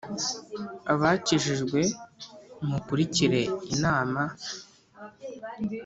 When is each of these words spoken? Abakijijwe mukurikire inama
Abakijijwe 0.93 1.79
mukurikire 2.67 3.41
inama 3.73 4.23